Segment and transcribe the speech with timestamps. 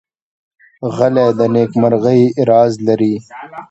[0.95, 3.13] غلی، د نېکمرغۍ راز لري.